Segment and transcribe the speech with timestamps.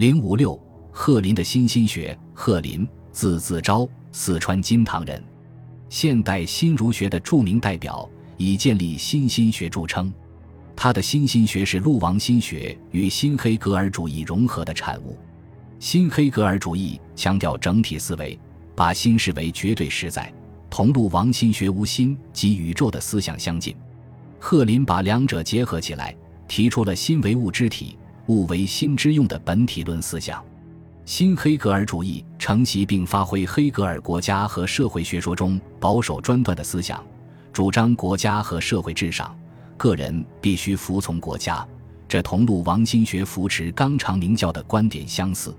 [0.00, 0.58] 零五六，
[0.90, 2.18] 贺林的新心学。
[2.32, 5.22] 贺林，字子昭，四川金堂人，
[5.90, 8.08] 现代新儒学的著名代表，
[8.38, 10.10] 以建立新心学著称。
[10.74, 15.18] 他的新心学是陆王心学与新黑格尔主义融合的产物。
[15.78, 18.40] 新黑格尔主义强调整体思维，
[18.74, 20.32] 把心视为绝对实在，
[20.70, 23.76] 同陆王心学无心及宇宙的思想相近。
[24.38, 26.16] 贺林把两者结合起来，
[26.48, 27.98] 提出了心为物之体。
[28.30, 30.40] 物为心之用的本体论思想，
[31.04, 37.04] 新黑格尔主义承袭并发挥黑格尔国家和社会学说中保守专断的思想，
[37.52, 39.36] 主张国家和社会至上，
[39.76, 41.66] 个人必须服从国家。
[42.06, 45.52] 这同陆王心学扶持纲常名教的观点相似。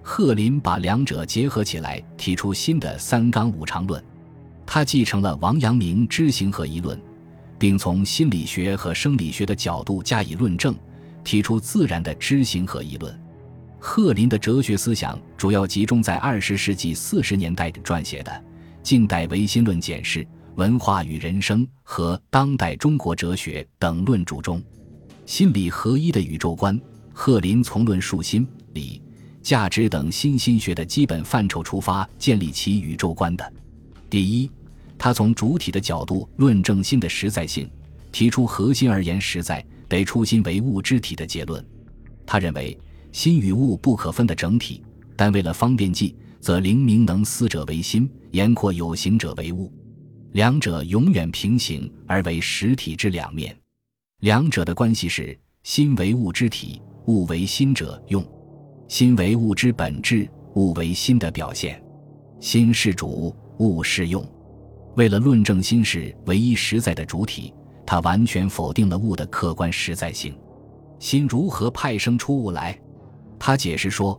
[0.00, 4.00] 贺林把两者结合起来，提出新的三纲五常论。
[4.64, 6.96] 他继承了王阳明知行合一论，
[7.58, 10.72] 并从心理学和生理学的角度加以论证。
[11.24, 13.18] 提出自然的知行合一论。
[13.78, 18.30] 贺林的哲学思想主要集中在二十世纪四十年代撰写的
[18.82, 20.20] 《近代唯心论简释》
[20.54, 24.62] 《文化与人生》和《当代中国哲学》等论著中。
[25.26, 26.80] 心理合一的宇宙观，
[27.12, 29.02] 贺林从论述心理、
[29.42, 33.52] 价值等新心学的基本范畴出发，建立起宇宙观的。
[34.08, 34.50] 第一，
[34.96, 37.68] 他从主体的角度论证心的实在性，
[38.12, 39.64] 提出核心而言实在。
[39.88, 41.64] 得初心为物之体的结论，
[42.26, 42.76] 他认为
[43.12, 44.82] 心与物不可分的整体，
[45.16, 49.72] 但为了方便记，则灵明能思者为心，言阔有形者为物，
[50.32, 53.56] 两者永远平行而为实体之两面。
[54.20, 58.22] 两者的关系是：心为物之体，物为心者用；
[58.88, 61.82] 心为物之本质，物为心的表现。
[62.40, 64.26] 心是主，物是用。
[64.96, 67.52] 为了论证心是唯一实在的主体。
[67.86, 70.34] 他完全否定了物的客观实在性，
[70.98, 72.78] 心如何派生出物来？
[73.38, 74.18] 他解释说，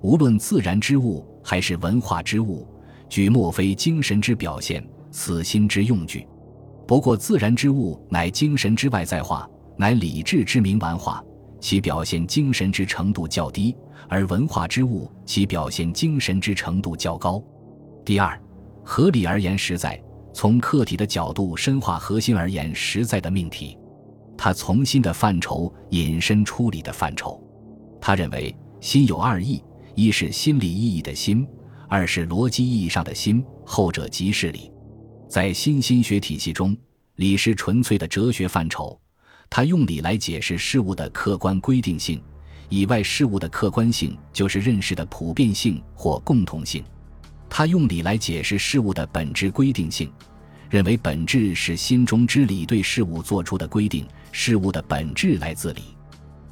[0.00, 2.66] 无论自然之物还是文化之物，
[3.08, 6.26] 举莫非精神之表现，此心之用具。
[6.86, 11.24] 不过自然之物乃精神之外在化，乃理智之名玩化，
[11.60, 13.74] 其表现精神之程度较低；
[14.08, 17.42] 而文化之物，其表现精神之程度较高。
[18.04, 18.38] 第二，
[18.84, 19.98] 合理而言实在。
[20.34, 23.78] 从客体的角度深化核心而言实在的命题，
[24.36, 27.40] 他从心的范畴引申出理的范畴。
[28.00, 29.62] 他认为心有二义：
[29.94, 31.46] 一是心理意义的心，
[31.88, 33.42] 二是逻辑意义上的心。
[33.64, 34.70] 后者即是理。
[35.28, 36.76] 在新心学体系中，
[37.14, 39.00] 理是纯粹的哲学范畴，
[39.48, 42.20] 他用理来解释事物的客观规定性，
[42.68, 46.84] 以外事物的客观性就是认识的普遍性或共同性。
[47.56, 50.10] 他用理来解释事物的本质规定性，
[50.68, 55.82] 认为本质是心中之理对事物做出的规定，事物的本质来自理。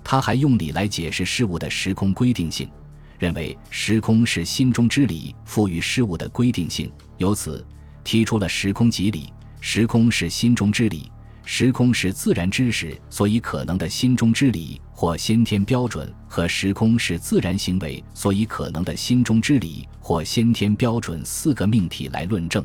[0.04, 2.70] 他还用理来解释事物的时空规定性，
[3.18, 7.66] 认为时空是心中之理赋予事物的规定性，由此
[8.04, 9.32] 提出了时空即理。
[9.60, 11.10] 时空是心中之理。
[11.44, 22.64] 时空是自然知识所以可能的心中之理或先天标准，和时空是自然行为所以可能的心中之理或先天标准四个命题来论证。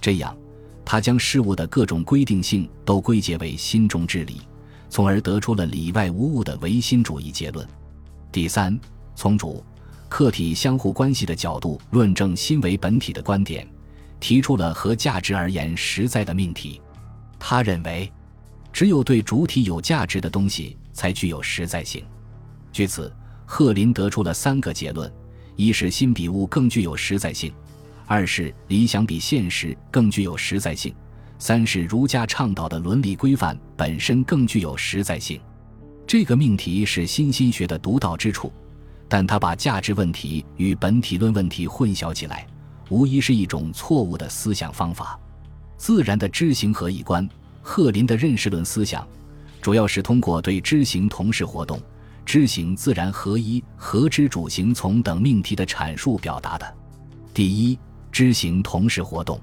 [0.00, 0.36] 这样，
[0.84, 4.40] 他将事物的各种规定性都归结为心中之理，
[4.88, 7.64] 从而得出了里外无物的唯心主义结论。
[8.32, 8.76] 第三，
[9.14, 9.62] 从主
[10.08, 13.64] 客体相互关系的角度论证心为本体的观点，
[14.18, 16.82] 提出了和价值而言实在的命题。
[17.38, 18.12] 他认为，
[18.72, 22.04] 只有对主体有价值的东西才具有实在性。
[22.70, 23.10] 据此，
[23.46, 25.10] 贺林得出了三个结论：
[25.56, 27.50] 一是心比物更具有实在性；
[28.04, 30.92] 二是理想比现实更具有实在性；
[31.38, 35.40] 三是儒家倡导的伦理规范本身更具有实在性。
[36.06, 38.52] 这个命题是新心学的独到之处，
[39.08, 42.46] 但他把价值问题与本体论问题混淆起来，
[42.90, 45.18] 无疑是一种错误的思想方法。
[45.78, 47.26] 自然的知行合一观，
[47.62, 49.08] 贺林的认识论思想，
[49.60, 51.80] 主要是通过对知行同时活动、
[52.24, 56.74] 知行自然合一、合知主行从等命题的阐述表达的。
[57.34, 57.78] 第一，
[58.10, 59.40] 知行同时活动。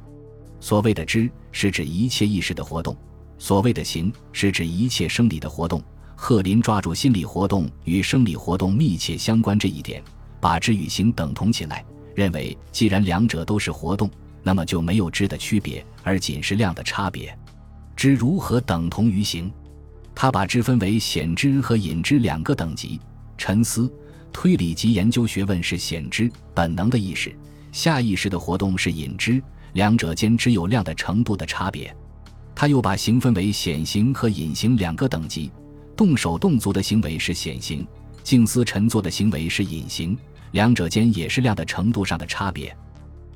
[0.59, 2.95] 所谓的知，是指一切意识的活动；
[3.37, 5.81] 所谓的行，是指一切生理的活动。
[6.15, 10.03] 贺林抓住心理活动与生理活动密切相关这一点，
[10.41, 11.85] 把知与行等同起来，
[12.15, 14.09] 认为既然两者都是活动。
[14.41, 17.37] 那么就没有知的区别，而仅是量的差别。
[17.95, 19.51] 知如何等同于行？
[20.19, 22.99] 他把知分为显知和隐知两个等级。
[23.37, 23.87] 沉思、
[24.33, 27.31] 推理及研究学问是显知，本能的意识、
[27.71, 29.39] 下意识的活动是隐知，
[29.73, 31.95] 两者间只有量的程度的差别。
[32.55, 35.51] 他又把行分为显行和隐行两个等级。
[35.95, 37.87] 动手动足的行为是显行，
[38.23, 40.17] 静思沉坐的行为是隐形，
[40.49, 42.75] 两者间也是量的程度上的差别。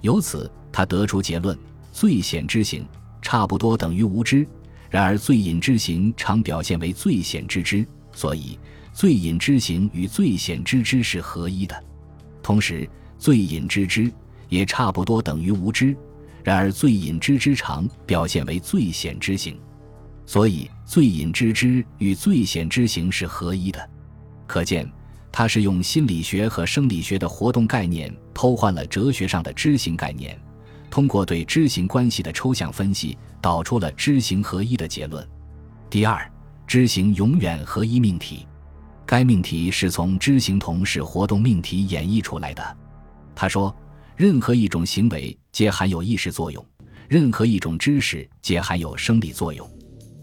[0.02, 1.56] 由此，他得出结论：
[1.92, 2.84] 最显知行
[3.22, 4.48] 差不多等于无知。
[4.92, 8.60] 然而，最隐之行常表现为最显之知，所以
[8.94, 11.84] 最隐之行与最显之知是合一的。
[12.44, 14.12] 同时，最隐之知
[14.50, 15.96] 也差不多等于无知。
[16.44, 19.58] 然而，最隐之知常表现为最显之行，
[20.26, 23.90] 所以最隐之知与最显之行是合一的。
[24.46, 24.86] 可见，
[25.32, 30.38] 他是用心理学和生理学的活动概念偷换了哲学上的知行概念。
[30.92, 35.26] 通过对知行关系的抽象分析，导出了知行合一的结论。
[35.90, 36.30] 第二，
[36.68, 38.46] 知行永远合一命题，
[39.06, 42.78] 该命题是从知行同时活动命题演绎出来的。
[43.34, 43.74] 他说，
[44.18, 46.64] 任何一种行为皆含有意识作用，
[47.08, 49.66] 任何一种知识皆含有生理作用，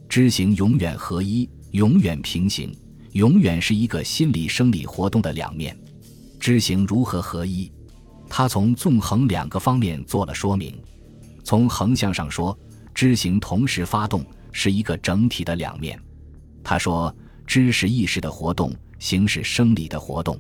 [0.07, 2.71] 知行永远合一，永远平行，
[3.13, 5.75] 永远是一个心理生理活动的两面。
[6.39, 7.73] 知行如何合一？
[8.29, 10.77] 他从纵横两个方面做了说明。
[11.43, 12.57] 从横向上说，
[12.95, 15.99] 知行同时发动是一个整体的两面。
[16.63, 17.15] 他说，
[17.47, 20.39] 知是意识的活动，行是生理的活动。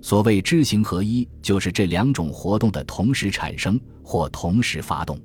[0.00, 5.20] 所谓知行合一，就是这两种活动的同时产生或同时发动。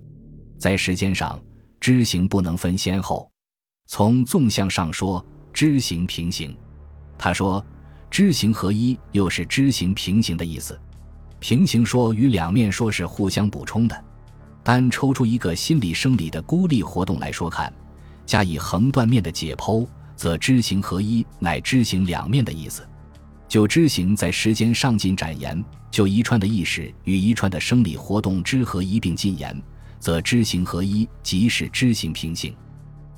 [0.58, 1.40] 在时间上，
[1.80, 3.30] 知行不能分先后。
[3.86, 6.58] 从纵向上说，知行平行。
[7.18, 7.64] 他说，
[8.10, 10.80] 知行合一又是知行平行的意思。
[11.42, 14.06] 平行说与两面说是互相补充的，
[14.64, 17.74] 单抽出一个心理生理的孤立活动来说看，
[18.28, 19.86] 加以横断面的解剖，
[20.16, 22.88] 则知行合一乃知行两面的意思。
[23.48, 29.60] 就知行在时间上进展言，就一串的意识与一串的生理活动知合一并进言，
[29.98, 32.56] 则知行合一即是知行平行。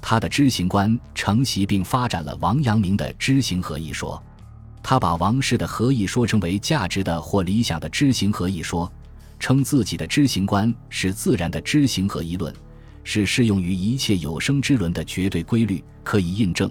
[0.02, 4.22] 他的知行观承袭并发展了王阳明的知行合一说。
[4.84, 8.92] 他把王氏的合意说成为价值的或理想的知行合一说，
[9.40, 12.54] 称自己的知行观是自然的知行合一论，
[13.04, 16.70] 是适用于一切有生之伦的绝对规律，可以印证、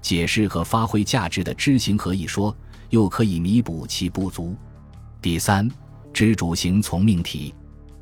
[0.00, 2.54] 解释和发挥价值的知行合一说，
[2.90, 4.56] 又可以弥补其不足。
[5.20, 5.70] 第三，
[6.12, 7.54] 知主行从命题。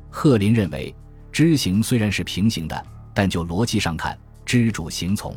[0.09, 0.93] 贺林认为，
[1.31, 5.31] 知行虽然是平行的，但就逻辑上看，知主行从；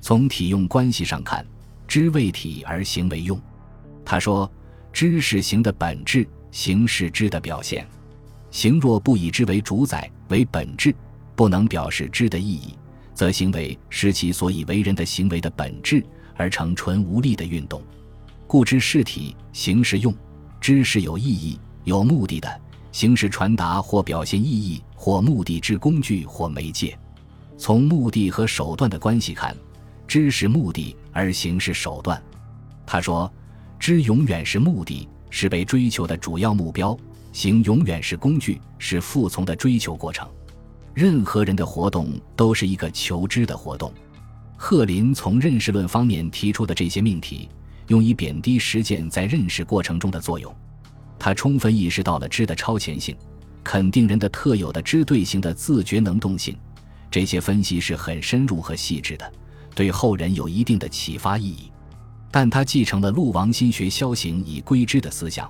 [0.00, 1.44] 从体用关系上看。
[1.88, 3.40] 知为体而行为用，
[4.04, 4.48] 他说
[4.92, 7.84] ：“知是行的本质，行是知的表现。
[8.50, 10.94] 行若不以知为主宰为本质，
[11.34, 12.74] 不能表示知的意义，
[13.14, 16.04] 则行为失其所以为人的行为的本质，
[16.36, 17.82] 而成纯无力的运动。
[18.46, 20.14] 故知是体，行是用。
[20.60, 22.60] 知是有意义、有目的的，
[22.92, 26.98] 行是传达或表现意义或目的之工具或媒介。
[27.56, 29.56] 从目的和手段的关系看。”
[30.08, 32.22] 知是目的，而行是手段。
[32.86, 33.30] 他说
[33.76, 36.96] ：“知永远是目的，是被追求的主要目标；
[37.32, 40.28] 行永远是工具，是服从的追求过程。
[40.94, 43.92] 任何人的活动都是一个求知的活动。”
[44.56, 47.48] 贺林从认识论方面提出的这些命题，
[47.88, 50.54] 用以贬低实践在认识过程中的作用。
[51.18, 53.16] 他充分意识到了知的超前性，
[53.64, 56.56] 肯定人的特有的知对性的自觉能动性。
[57.10, 59.32] 这些分析是很深入和细致的。
[59.78, 61.70] 对后人有一定的启发意义，
[62.32, 65.48] 但他继承了陆王心学消行以归之的思想，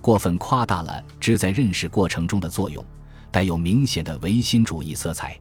[0.00, 2.82] 过分夸大了知在认识过程中的作用，
[3.30, 5.38] 带有明显的唯心主义色彩。